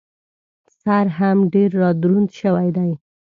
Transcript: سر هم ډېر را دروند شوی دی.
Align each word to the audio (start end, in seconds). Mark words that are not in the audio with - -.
سر 0.81 1.05
هم 1.17 1.37
ډېر 1.53 1.71
را 1.81 1.89
دروند 2.01 2.29
شوی 2.39 2.69
دی. 2.77 2.91